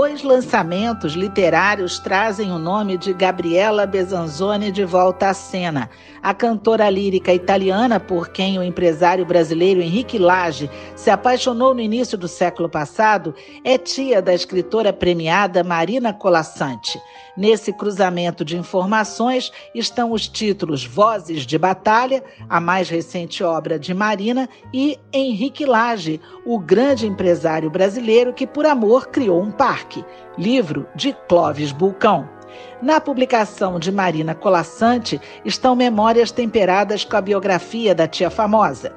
[0.00, 5.90] Dois lançamentos literários trazem o nome de Gabriela Besanzoni de volta à cena.
[6.22, 12.16] A cantora lírica italiana, por quem o empresário brasileiro Henrique Lage se apaixonou no início
[12.16, 17.00] do século passado, é tia da escritora premiada Marina Colassante.
[17.36, 23.94] Nesse cruzamento de informações estão os títulos Vozes de Batalha, a mais recente obra de
[23.94, 29.87] Marina, e Henrique Lage, o grande empresário brasileiro que, por amor, criou um parque.
[30.36, 32.28] Livro de Clóvis Bulcão.
[32.80, 38.94] Na publicação de Marina Colassante estão memórias temperadas com a biografia da tia famosa.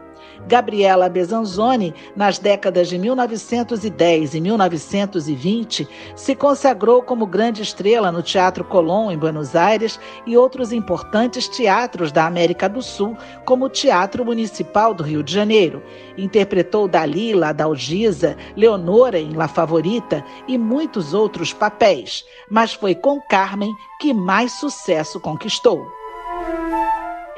[0.47, 8.63] Gabriela Besanzoni, nas décadas de 1910 e 1920, se consagrou como grande estrela no Teatro
[8.63, 14.25] Colón, em Buenos Aires, e outros importantes teatros da América do Sul, como o Teatro
[14.25, 15.81] Municipal do Rio de Janeiro.
[16.17, 23.71] Interpretou Dalila, Dalgisa, Leonora em La Favorita e muitos outros papéis, mas foi com Carmen
[23.99, 26.00] que mais sucesso conquistou.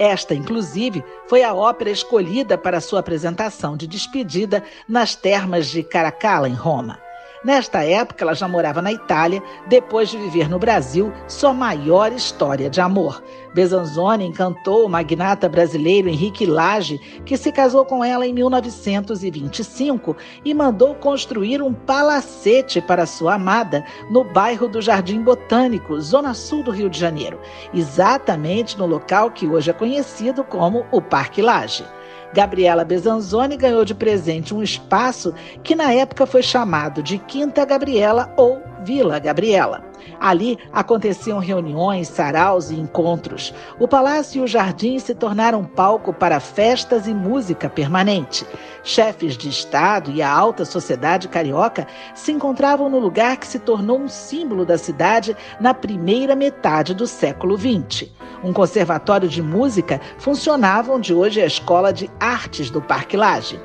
[0.03, 6.49] Esta, inclusive, foi a ópera escolhida para sua apresentação de despedida nas termas de Caracalla,
[6.49, 6.99] em Roma.
[7.43, 12.69] Nesta época, ela já morava na Itália, depois de viver no Brasil sua maior história
[12.69, 13.21] de amor.
[13.53, 20.53] Besanzoni encantou o magnata brasileiro Henrique Lage, que se casou com ela em 1925 e
[20.53, 26.71] mandou construir um palacete para sua amada no bairro do Jardim Botânico, zona sul do
[26.71, 27.39] Rio de Janeiro,
[27.73, 31.85] exatamente no local que hoje é conhecido como o Parque Lage.
[32.33, 38.33] Gabriela Besanzoni ganhou de presente um espaço que na época foi chamado de Quinta Gabriela
[38.35, 39.83] ou Vila Gabriela.
[40.19, 43.53] Ali aconteciam reuniões, saraus e encontros.
[43.79, 48.45] O palácio e o jardim se tornaram palco para festas e música permanente.
[48.83, 53.99] Chefes de Estado e a alta sociedade carioca se encontravam no lugar que se tornou
[53.99, 58.09] um símbolo da cidade na primeira metade do século XX.
[58.43, 63.59] Um conservatório de música funcionava onde hoje é a Escola de Artes do Parque Lage.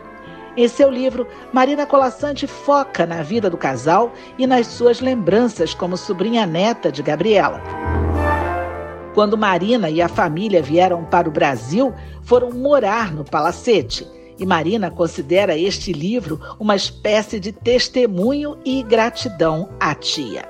[0.59, 5.97] Em seu livro, Marina Colassante foca na vida do casal e nas suas lembranças como
[5.97, 7.63] sobrinha neta de Gabriela.
[9.15, 14.05] Quando Marina e a família vieram para o Brasil, foram morar no Palacete.
[14.37, 20.45] E Marina considera este livro uma espécie de testemunho e gratidão à tia.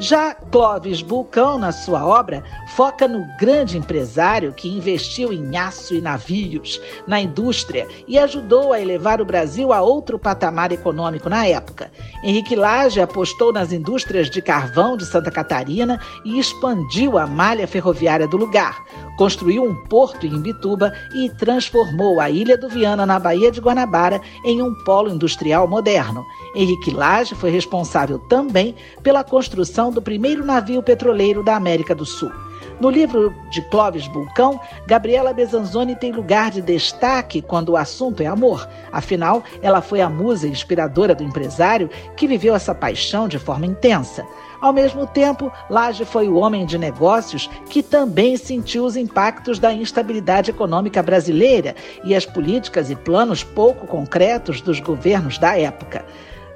[0.00, 2.42] Já Clóvis Bulcão, na sua obra,
[2.74, 8.80] foca no grande empresário que investiu em aço e navios, na indústria e ajudou a
[8.80, 11.92] elevar o Brasil a outro patamar econômico na época.
[12.24, 18.26] Henrique Lage apostou nas indústrias de carvão de Santa Catarina e expandiu a malha ferroviária
[18.26, 18.82] do lugar.
[19.20, 24.18] Construiu um porto em Imbituba e transformou a Ilha do Viana, na Baía de Guanabara,
[24.42, 26.24] em um polo industrial moderno.
[26.56, 32.32] Henrique Lage foi responsável também pela construção do primeiro navio petroleiro da América do Sul.
[32.80, 38.26] No livro de Clóvis Bulcão, Gabriela Besanzoni tem lugar de destaque quando o assunto é
[38.26, 38.68] amor.
[38.90, 44.26] Afinal, ela foi a musa inspiradora do empresário que viveu essa paixão de forma intensa.
[44.60, 49.72] Ao mesmo tempo, Laje foi o homem de negócios que também sentiu os impactos da
[49.72, 56.04] instabilidade econômica brasileira e as políticas e planos pouco concretos dos governos da época.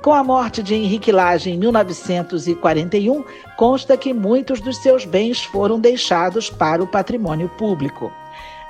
[0.05, 3.25] Com a morte de Henrique Lage em 1941,
[3.57, 8.13] consta que muitos dos seus bens foram deixados para o patrimônio público.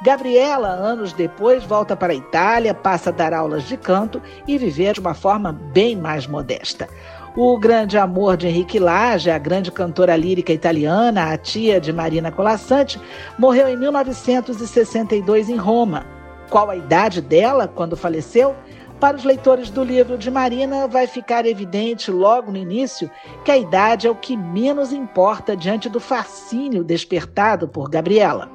[0.00, 4.92] Gabriela, anos depois, volta para a Itália, passa a dar aulas de canto e viver
[4.92, 6.88] de uma forma bem mais modesta.
[7.36, 12.30] O grande amor de Henrique Lage, a grande cantora lírica italiana, a tia de Marina
[12.30, 13.00] Colassante,
[13.36, 16.06] morreu em 1962 em Roma.
[16.48, 18.54] Qual a idade dela quando faleceu?
[19.04, 23.10] Para os leitores do livro de Marina, vai ficar evidente logo no início
[23.44, 28.50] que a idade é o que menos importa diante do fascínio despertado por Gabriela.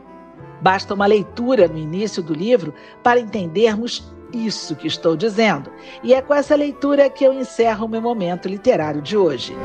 [0.60, 5.72] Basta uma leitura no início do livro para entendermos isso que estou dizendo.
[6.02, 9.56] E é com essa leitura que eu encerro o meu momento literário de hoje.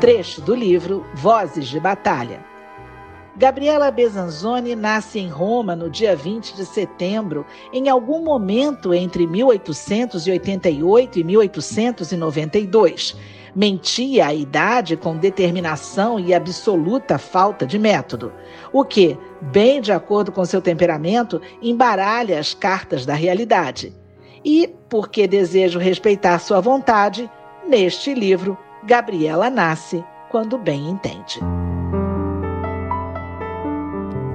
[0.00, 2.55] Trecho do livro Vozes de Batalha.
[3.38, 11.18] Gabriela Besanzoni nasce em Roma no dia 20 de setembro, em algum momento entre 1888
[11.18, 13.14] e 1892.
[13.54, 18.32] Mentia a idade com determinação e absoluta falta de método,
[18.72, 23.92] o que, bem de acordo com seu temperamento, embaralha as cartas da realidade.
[24.42, 27.30] E, porque desejo respeitar sua vontade,
[27.68, 31.38] neste livro, Gabriela nasce quando bem entende.